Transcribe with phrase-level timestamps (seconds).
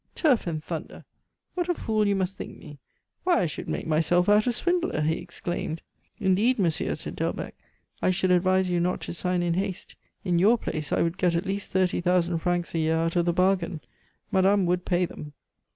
[0.15, 1.05] "Turf and thunder!
[1.53, 2.79] What a fool you must think me!
[3.23, 5.83] Why, I should make myself out a swindler!" he exclaimed.
[6.19, 7.53] "Indeed, monsieur," said Delbecq,
[8.01, 9.95] "I should advise you not to sign in haste.
[10.25, 13.25] In your place I would get at least thirty thousand francs a year out of
[13.25, 13.79] the bargain.
[14.31, 15.33] Madame would pay them."